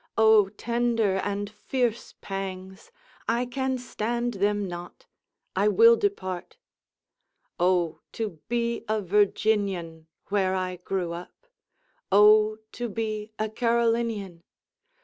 [0.17, 10.07] O tender and fierce pangs—I can stand them not—I will depart;O to be a Virginian,
[10.29, 11.45] where I grew up!
[12.11, 14.41] O to be a Carolinian!